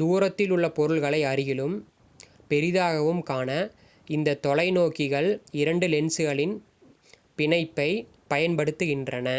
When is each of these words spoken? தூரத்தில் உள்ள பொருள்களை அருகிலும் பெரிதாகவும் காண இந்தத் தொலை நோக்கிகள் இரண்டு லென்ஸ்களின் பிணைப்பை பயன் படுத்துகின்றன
தூரத்தில் 0.00 0.50
உள்ள 0.50 0.66
பொருள்களை 0.70 1.20
அருகிலும் 1.24 1.76
பெரிதாகவும் 2.48 3.22
காண 3.22 3.48
இந்தத் 4.08 4.42
தொலை 4.42 4.66
நோக்கிகள் 4.72 5.30
இரண்டு 5.54 5.88
லென்ஸ்களின் 5.88 6.54
பிணைப்பை 7.38 7.90
பயன் 8.28 8.58
படுத்துகின்றன 8.58 9.28